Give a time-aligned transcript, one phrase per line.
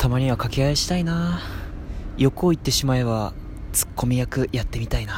[0.00, 1.40] たまには掛け合いしたいな
[2.16, 3.34] 横を言ってしまえば
[3.72, 5.12] ツッコミ役やってみたいな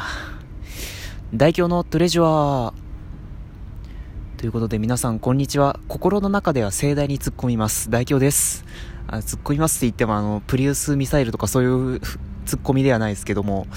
[1.32, 8.64] 大凶のトレジュアーということで皆さんこんにちは心の中では盛大に突っ込みます大凶です
[9.06, 12.00] あ突っ込みますって言ってもあのプリウスミサイルとかそういう
[12.44, 13.68] ツッコミではないですけども、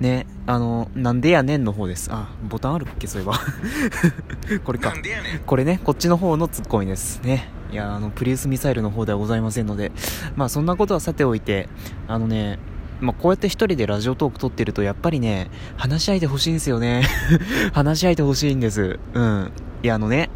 [0.00, 2.08] ね、あの、なんでやねんの方です。
[2.10, 3.38] あ、ボタンあるっけ、そういえば。
[4.64, 4.94] これか。
[5.44, 7.20] これね、こっちの方のツッコミです。
[7.22, 7.50] ね。
[7.74, 9.90] いや、あの、プリウスミサイルの方ではございませんので、
[10.36, 11.68] まあそんなことはさておいて、
[12.06, 12.60] あのね、
[13.00, 17.02] まあ、こうやって一人でラジオトーク撮ってると、やっぱりね、話し合いてほしいんですよね。
[17.74, 19.00] 話し合いてほしいんです。
[19.12, 19.52] うん。
[19.82, 20.30] いや、あのね、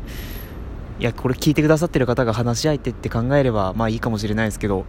[0.98, 4.84] いや、これ聞いてくださってる方が話し相手って考えれば、まあいいかもしれないですけど、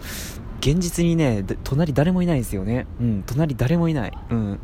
[0.60, 2.88] 現実にね、隣誰もいないんですよね。
[3.00, 4.12] うん、隣誰もいない。
[4.32, 4.60] うん。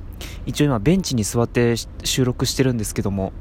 [0.47, 3.31] 一応今ベンチに座って収録してるんですけども、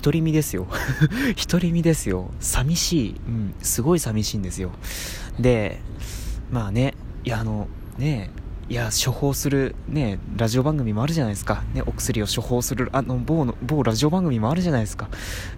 [0.00, 0.66] 独り身ですよ。
[1.50, 2.30] 独り身ですよ。
[2.40, 3.20] 寂しい。
[3.26, 4.70] うん、すごい寂しいんですよ。
[5.38, 5.80] で、
[6.50, 6.94] まあね、
[7.24, 8.30] いや、あの、ね
[8.68, 11.62] いや、処方する、ね、ラジオ番組もあるじゃないですか。
[11.74, 15.08] ね、お薬を処方する、あの、某の、某ラジオ番組もあるじゃないですか。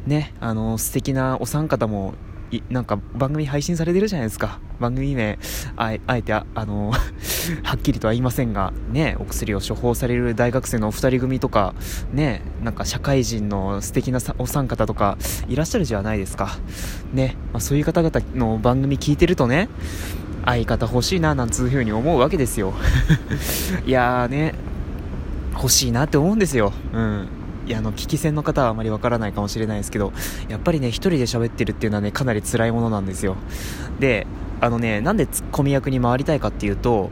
[0.06, 2.14] ね、あの、素敵なお三方も
[2.50, 4.60] いなんか番組配信されてるじゃないですか。
[4.78, 5.38] 番組名、
[5.76, 6.90] あえてあ、あの
[7.62, 11.74] はっきりとは言いませんが、ね、お薬を処方される大学生のお二人組とか、
[12.12, 15.16] ね、なんか社会人の素敵なお三方とか
[15.48, 16.58] いらっしゃるじゃないですか。
[17.12, 19.68] ね、まあ、そういう方々の番組聞いてるとね、
[20.44, 22.74] 相方欲しいな、なんつう風に思うわけですよ。
[23.84, 24.54] いやーね、
[25.54, 26.72] 欲しいなって思うんですよ。
[26.92, 27.28] うん。
[27.66, 30.12] いやあの聞き戦の方はあまりわからないかもしれないですけど
[30.48, 33.36] やっぱりね1人で喋ってるっていうのはねかなり辛いものなんですよ。
[33.98, 34.26] で
[34.60, 37.10] あのねなんでツッコミ役に回りたいかっていうと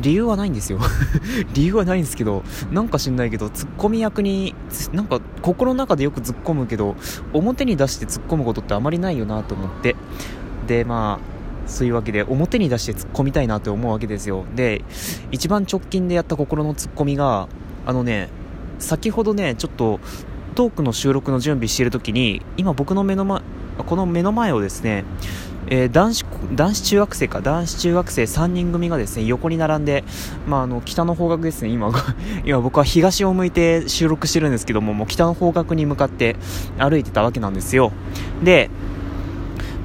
[0.00, 0.78] 理由はないんですよ。
[1.54, 4.54] 理由はないんですけどなんか知んないけどツッコミ役に
[4.92, 6.94] なんか心の中でよく突っ込むけど
[7.32, 9.96] 表に出して突っ込むことってあまりないよなと思って。
[10.66, 11.32] でまあ
[11.66, 14.44] そういうわけで表に出して突っ込みたいなって思うわけですよ。
[14.54, 14.84] で
[15.30, 17.48] 一番直近でやった心のツッコミが
[17.86, 18.28] あのね
[18.82, 20.00] 先ほどね、ちょっと
[20.54, 23.40] トークの収録の準備している時に、今僕の目の前、
[23.78, 25.04] この目の前をですね、
[25.68, 30.04] えー、男子男子中学生か男子中学生3人組がですね横に並んで、
[30.46, 31.90] まあ、あの北の方角ですね今
[32.44, 36.36] 今僕は東を向いて収録してるんですけどももう北の方角に向かって
[36.78, 37.92] 歩いてたわけなんですよ。
[38.42, 38.70] で、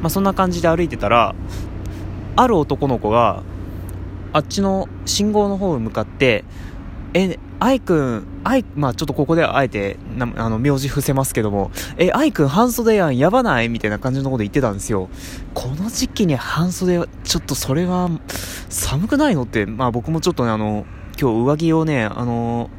[0.01, 1.35] まあ、そんな感じで歩いてたら
[2.35, 3.43] ある男の子が
[4.33, 6.43] あっちの信号の方に向かって
[7.13, 15.09] え愛くん、愛、まあちょっとここではあえて、なあの、名字伏せますけども、え、愛くん半袖やん、やばないみたいな感じのこと言ってたんですよ。
[15.53, 18.09] この時期に半袖、ちょっとそれは、
[18.69, 20.85] 寒くないのって、まあ僕もちょっとね、あの、
[21.19, 22.69] 今日上着をね、あの、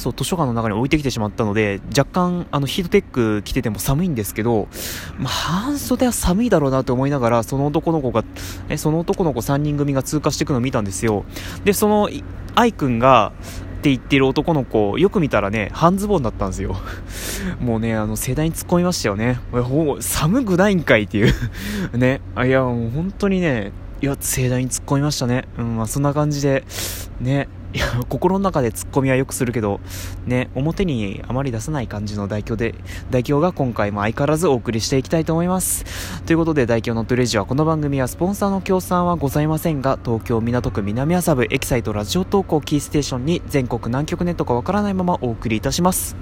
[0.00, 4.68] そう、図書館の中に置いてきてしまったので、若干、あの、ヒートテック着てても寒いんですけど、
[5.18, 8.24] まあ、半袖は寒いだろうなと思いながら、その男の子が、
[8.68, 11.24] え、その男の子3人組が通過していくのを見たんですよ。
[11.64, 12.08] で、その、
[12.54, 13.32] 愛くんが、
[13.80, 16.76] って言ってる男の子、よく見たらね、半ズボンだったんですよ。
[17.60, 19.40] もうね、あの、世代に突っ込みましたよね。
[20.00, 21.32] 寒くないんかいっていう
[21.96, 22.20] ね。
[22.34, 23.72] あ、いや、もう本当にね、
[24.02, 25.46] いや、盛大に突っ込みましたね。
[25.58, 26.64] うん、まあそんな感じで、
[27.20, 29.78] ね、いや、心の中で突っ込みはよくするけど、
[30.26, 32.74] ね、表にあまり出さない感じの代表で、
[33.10, 35.84] 代表が今回も相変わらずお送りしていきたいと思います。
[36.24, 46.16] ということで、代表のトレジはこの番組はスポンサーの協賛はございませんが、東京港区南麻布エキサイトラジオ投稿キーステーションに全国南極ネットかわからないままお送りいたします。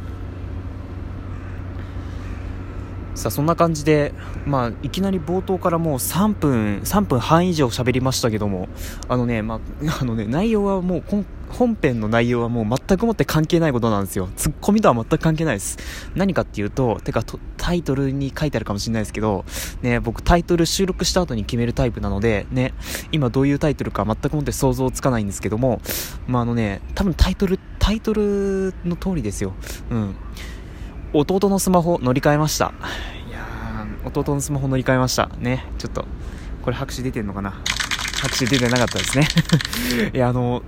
[3.18, 4.14] さあそんな感じで、
[4.46, 8.68] まあ、いきなり冒頭からもう3分、3分半以上喋りましたけども、
[9.08, 9.60] あのね、まあ、
[10.00, 14.28] あのね、内容はもう本編の内容はもう全くもって関係ないことなんですよ。
[14.36, 15.78] ツッコミとは全く関係ないです。
[16.14, 17.24] 何かっていうと、てか
[17.56, 19.44] タイトルに書いてあるかもしれないですけど、
[19.82, 22.72] ね、僕タイトル収録した後に決めるタイプなので、ね、
[23.10, 25.80] 今どういうタイトルか全くもって想像つかないんですけども、
[26.28, 29.54] まあ、あのね、多分タイトル、タイトルの通りですよ。
[29.90, 30.14] うん。
[31.12, 32.72] 弟のスマホ乗り換えました。
[33.28, 35.30] いや弟のスマホ乗り換えました。
[35.38, 36.04] ね、ちょっと、
[36.62, 37.54] これ拍手出てんのかな？
[38.20, 39.28] 拍手出てなかったですね。
[40.12, 40.62] いや、あの、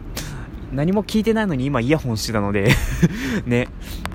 [0.73, 2.71] 何も聞いてないのに今イヤホンしてたので
[3.45, 3.69] ね、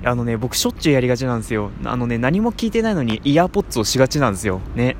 [0.04, 1.70] あのね、僕しょっちゅうやりがちなんですよ。
[1.84, 4.60] あのね、何も聞いてないのにイヤーポッツをしがちなんですよ。
[4.74, 4.96] ね。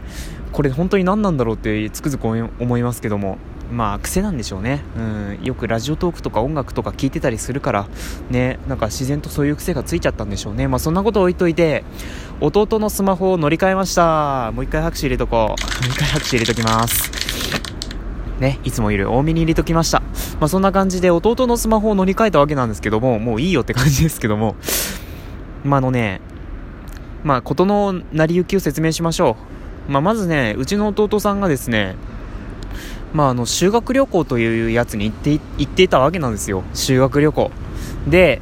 [0.53, 2.27] これ本当に何なんだろうってつくづく
[2.63, 3.39] 思いますけども。
[3.73, 7.87] まあ癖なんでしょうね、うん、よくラジオトークとか音楽とか聞いてたりするから。
[8.31, 8.59] ね。
[8.69, 10.69] なんか自然とそういう癖がついちゃったんでしょうね。
[10.69, 11.85] まあそんなこと置いといて
[12.41, 14.53] 弟のスマホを乗り換えました。
[14.53, 15.49] もう一回拍手入れとこう。
[15.49, 15.55] もう
[15.91, 17.11] 一回拍手入れときます。
[18.41, 19.11] ね、いつもいる。
[19.11, 20.01] 多めに入れときました。
[20.41, 24.57] まあそんな感じで弟のスマホを乗り換えたわけなんですけども、もういいよって感じですけども、
[25.65, 26.21] まああのね、
[27.25, 29.37] まあ事の成り行きを説明しましょ
[29.89, 29.93] う。
[29.93, 31.97] まあまずね、うちの弟さんがですね、
[33.13, 36.65] まあ、あの修学旅行というやつに行って行っていたわけなんですよ。
[36.75, 37.51] 修学旅行。
[38.09, 38.41] で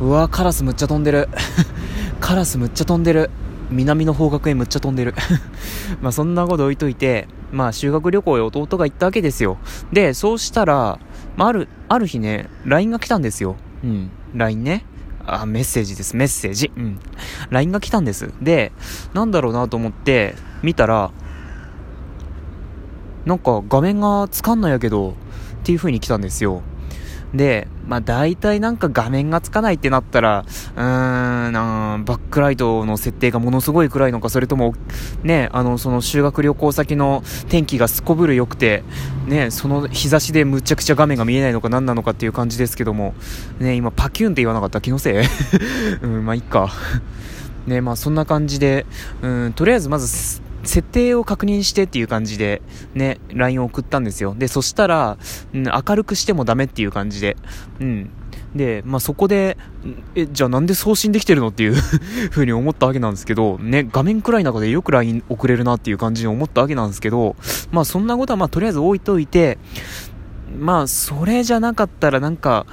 [0.00, 1.28] うわカラスむっちゃ飛んでる。
[2.20, 3.30] カラスむっちゃ飛んでる。
[3.70, 5.14] 南の方角へむっちゃ飛んでる。
[6.02, 9.58] まあそんなこと置いといてまあ修学旅行へ弟が行ったわけですよ。
[9.92, 10.98] でそうしたら、
[11.36, 13.56] まあ、あるある日ね LINE が来たんですよ。
[13.84, 14.10] うん。
[14.34, 14.84] LINE ね。
[15.26, 16.70] あ、メッセージです、メッセージ。
[16.76, 16.98] うん。
[17.50, 18.30] LINE が来たんです。
[18.42, 18.72] で、
[19.14, 21.10] なんだろうなと思って、見たら、
[23.26, 25.14] なんか画面がつかんのやけど、っ
[25.64, 26.62] ていう風に来たんですよ。
[27.34, 30.44] で、まあ大体なんか画面がつかないってなったら、
[30.76, 34.74] うーん、なバックライトの設定がものすごい暗いのか、それとも、
[35.24, 38.84] ね、あの、その修学旅行先の天気がすこぶる良くて、
[39.26, 43.14] ね、その日差しでむちゃくちゃ画面が見えないのか何なのかっていう感じですけども、
[43.58, 45.24] ね、今パキュンって言わなかった気のせい？
[46.02, 46.70] うん、まあいっか。
[47.66, 48.86] ね、まあそんな感じで、
[49.22, 52.62] うん、とりあえずまず、設定を確認してっていう感じで、
[52.94, 54.34] ね、LINE を送ったんですよ。
[54.36, 55.18] で、そしたら、
[55.52, 57.36] うん、明るくしてもダメっていう感じで、
[57.80, 58.10] うん。
[58.54, 59.56] で、まあ、そこで、
[60.14, 61.74] え、じゃあなんで送信できてるのっていう
[62.30, 67.36] 風に思ったわけなんですけど、ね、画面暗い中でよく LINE 送れるなっていう感じに思ったわけなんですけど、
[67.72, 69.58] まあ、そんなことはまあ、とりあえず置いといて、
[70.56, 72.66] まあ、それじゃなかったらなんか、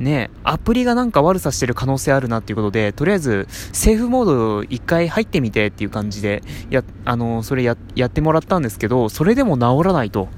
[0.00, 10.28] ね、アプリがなんか悪さしてる可能性あるなっていうことで、とりあえず、セーフモード一回入ってみてっていう感じで、や、あの、それや、やってもらったんですけど、それでも治らないと。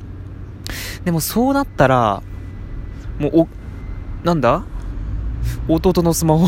[1.04, 2.22] でもそうなったら、
[3.20, 3.48] もう、お、
[4.24, 4.64] なんだ？
[5.68, 6.46] 弟のスマホ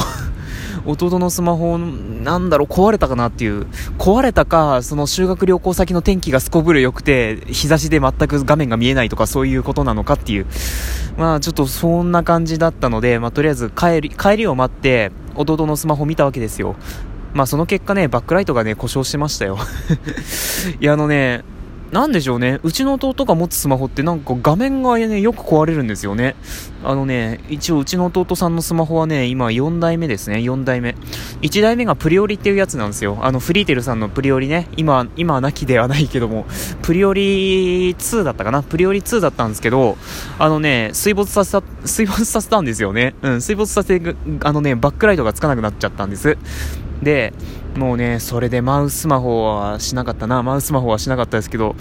[0.86, 3.66] 弟のスマホ、なんだろう、壊れたかなっていう。
[3.98, 10.46] 壊れたか、その修学旅行先の天気がすこぶる良くて、日差しで全く画面が見えないとかそういうことなのかっていう。
[11.16, 16.76] まあちょっとそんな感じだったので、まあとりあえず帰り、帰りを待って、弟のスマホ見たわけですよ。
[17.32, 19.58] まあその結果ね、バックライトがね、故障してましたよ。
[20.80, 21.44] いやあのね、
[21.94, 22.58] なんでしょうね。
[22.62, 26.34] うちの弟が持つスマホってなんか画面がね、よく壊れるんですよね。
[26.84, 30.94] あのね、一応うちの弟さんのスマホはね、今4代目ですね、4代目。
[31.40, 33.18] 1代目がプリオリっていうやつなんですよ。
[33.22, 34.68] あの、フリーテルさんのプリオリね。
[34.76, 36.44] 今、今は亡きではないけども、
[36.82, 38.62] プリオリ2だったかな？
[38.62, 39.96] プリオリ2だったんですけど、
[40.38, 43.14] あのね、水没させた、水没させたんですよね。
[43.22, 46.36] うん、水没させて、あのね、バックライトがつかなくなっちゃったんです。
[47.02, 47.32] で、
[47.76, 50.42] もうね、それでマウススマホはしなかったな。
[50.42, 51.74] マウススマホはしなかったですけど、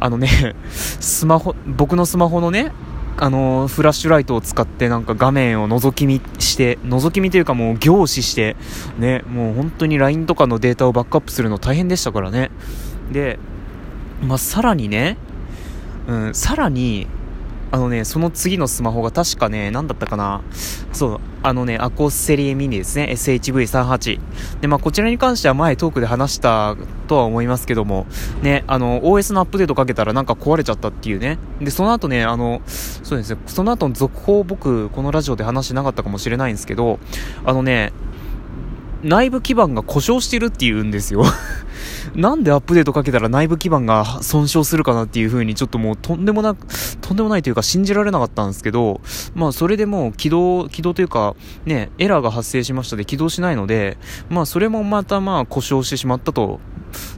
[0.00, 2.72] あのね、スマホ、僕のスマホのね、
[3.18, 8.56] あのフラッシュライトを使ってなんか画面を覗き見して、覗き見というかもう凝視して、
[8.98, 12.50] ね、もう本当に LINE とかのデータをバックアップするの大変でしたからね。
[13.12, 13.38] で、
[14.22, 15.16] まあ、さらにね、
[16.06, 17.06] うん、さらに、
[17.72, 20.42] あのね、その次のスマホが確かね、何だったかな。
[20.92, 23.08] そう、あのね、アコースセリエミニですね。
[23.12, 24.20] SHV38。
[24.60, 26.76] で、まあ、こちらに関しては前トークで話した
[27.08, 28.06] とは思いますけども、
[28.42, 31.38] ね、あの、OS のアップデートかけたらなんか壊れちゃったっていうね。
[31.62, 36.98] で、その後ね、あの、そうですね、その後の続報僕、このラジオで話してなかったかもしれないんですけど、
[37.46, 37.94] あのね、
[39.02, 41.24] 内部基盤が故障してるっていうんですよ
[42.14, 46.66] なんでアップデートかけたら内部基盤が損傷するかなっていう風にちょっともうとんでもなく、
[47.00, 49.00] とんでもないというか信じられなかったんですけど、
[49.34, 51.34] まあそれでもう起動、起動というか
[51.64, 53.98] ね、エラーが発生しましたで起動しないので、
[54.28, 56.60] まあそれもまたまあ故障してしまったと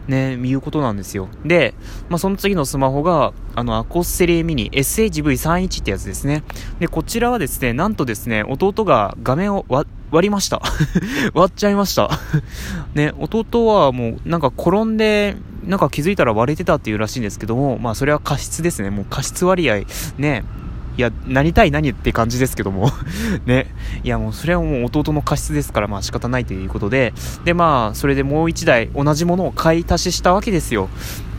[0.09, 1.29] ね、いうことなんですよ。
[1.45, 1.75] で、
[2.09, 6.43] まあ、その次のスマホが、あの、アコッセリーミニ SHV31 ってやつですね。
[6.79, 9.87] で、こちらはですね、なんとですね、弟が画面を割
[10.29, 10.63] りました。
[11.35, 12.11] 割っちゃいました。
[12.95, 18.91] ね、弟はもう、なんか転んで、なんか気づいたら割れてたっていうらしいんですけども、まあそれは過失ですね。
[18.91, 19.83] もう過失割合、
[20.19, 20.45] ね、
[20.97, 22.91] いや、なりたい何って感じですけども
[23.47, 23.67] ね。
[24.05, 27.13] いや、もうそれはもう弟の過失ですから、まあ仕方ないということで、
[27.45, 30.89] で、まあ、それでもう一台同じものを買い足ししたわけですよ。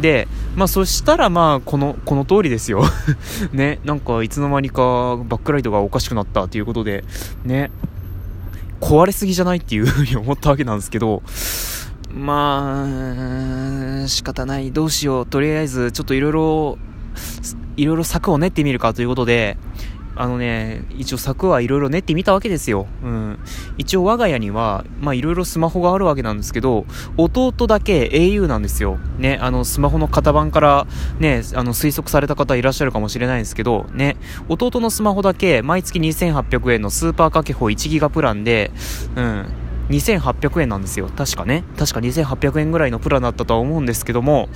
[0.02, 2.84] で、まあそしたらまあ、この、この通りですよ
[3.54, 3.80] ね。
[3.86, 4.82] なんか、いつの間にか
[5.18, 7.04] バックライトがおかしくなったということで、
[7.44, 7.72] ね。
[8.82, 11.24] 壊れすぎじゃないっていうふうに思ったわけなんですけど、
[12.14, 12.86] ま
[14.04, 14.72] あ、仕方ない。
[14.72, 15.26] どうしよう。
[15.26, 16.78] とりあえず、ちょっといろいろ、
[17.78, 19.58] いろいろ策を練ってみるかということで、
[20.18, 22.88] あのね、一応策はいろいろ練ってみたわけですよ。
[23.04, 23.40] うん。
[23.78, 26.86] 一応我が家には、まあいろいろスマホがあるわけなんですけど、
[27.18, 28.98] 弟だけ au なんですよ。
[29.20, 30.88] ね、あのスマホの型番から
[31.20, 34.16] ね、あの推測された方いらっしゃるかもしれないんですけど、ね、
[34.48, 38.72] 弟のスマホだけ毎月2800円のスーパーかけホ1ギガプランで、
[39.16, 39.46] うん。
[39.90, 41.10] 2800円なんですよ。
[41.16, 41.64] 確かね。
[41.78, 44.50] 確か2800円ぐらいのプランだったとは思うんですけども、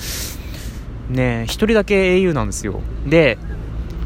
[1.10, 2.82] ね、一人だけ au なんですよ。
[3.08, 3.38] で、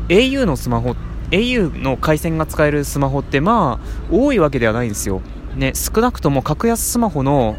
[0.08, 0.96] au のスマホ、
[1.32, 5.22] au の回線が使えるスマホってまあ、多いわけではないんですよ。
[5.56, 7.56] ね、少なくとも格安スマホの、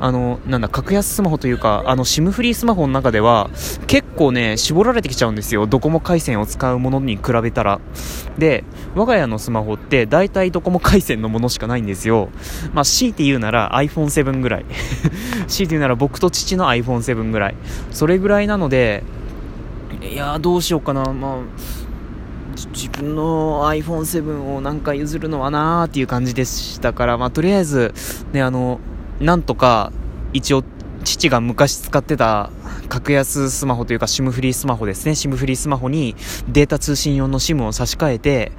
[0.00, 3.50] あの、なんだ、格安スマホというか、あの、SIM フリースマホの中では、
[3.86, 5.66] 結構ね、絞られてきちゃうんですよ。
[5.66, 7.80] ドコモ回線を使うものに比べたら。
[8.36, 8.64] で、
[8.94, 12.28] 我が家のスマホって、大体ドコモ回線のものしかないんですよ。
[12.74, 14.66] まあ、強いて言うなら iPhone7 ぐらい。
[15.48, 17.54] 強いて言うなら僕と父の iPhone7 ぐらい。
[17.90, 19.02] それぐらいなので、
[20.00, 21.12] いやどうしようかな。
[21.12, 21.34] まあ、
[22.78, 27.92] 自分の iPhone7 をなんか譲るのはなーっていう感じでしたから、まあ、とりあえず、
[28.32, 28.78] ね、あの、
[29.18, 29.92] なんとか、
[30.32, 30.62] 一応、
[31.02, 32.50] 父が昔使ってた
[32.88, 35.12] 格安スマホというか SIM フリースマホですね。
[35.12, 36.14] SIM フリースマホに
[36.48, 38.52] データ通信用の SIM を差し替えて、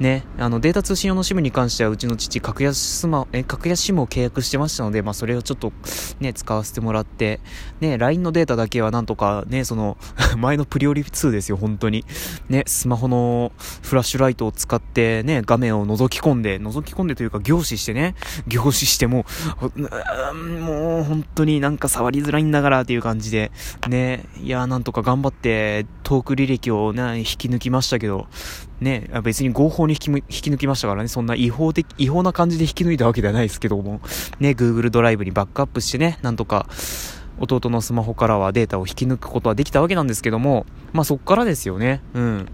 [0.00, 5.72] ね、あのデータ通信用の SIM に関してはうちの父格安スマえ格安 SIM を契約してましたので、まあ、それをちょっと、
[6.20, 7.40] ね、使わせてもらって、
[7.80, 9.98] ね、LINE のデータだけはなんとか、ね、その
[10.38, 12.04] 前のプリオリ2ですよ、本当に。
[12.48, 13.52] ね、スマホの
[13.82, 18.14] フラッシュライトを使って、ね、画面を覗き込んで、覗き込んでというか凝視してね、
[18.46, 19.26] 凝視しても、
[19.60, 23.50] もう本当になんか触りづらいんだからっていう感じで、
[23.88, 28.28] ね、いや、なんとか頑張ってトーク履歴をね、引き抜きましたけど、
[28.80, 30.10] ね、別に合法に引き
[30.50, 34.00] 抜きましたからね、そんな違法的、違法な感じで引き抜いたわけではないですけども、
[34.38, 36.66] ね、Google ドライブにバックアップしてね、なんとか、
[37.40, 42.48] 弟のスマホからはデータを引き抜くことはできたわけなんですけども、まあそっからですよね、うん。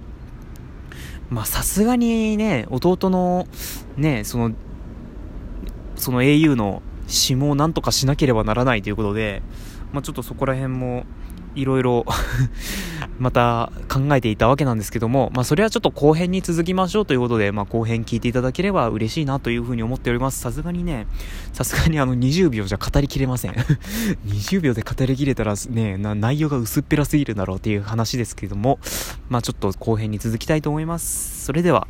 [1.31, 3.47] まあさすがにね、弟の、
[3.97, 4.53] ね、その、
[5.97, 9.43] その au の SIM をなんとかしなければならないということで、
[9.93, 11.05] まあちょっとそこら辺も、
[11.55, 12.05] いろいろ
[13.19, 20.41] また考えていたわけなんですけども、まあそれはちょっと後編に続きましょうということで、まあ後編聞いていただければ嬉しいなというふうに思っております。
[20.41, 21.07] さすがにね、
[21.53, 23.53] さすがにあの20秒じゃ語りきれません。
[24.27, 28.79] 20秒で語りきれたらね、内容が薄っぺらすぎるだろうっていう話ですけども、
[29.29, 31.45] まあちょっと後編に続きたいと思います。
[31.45, 31.87] それでは。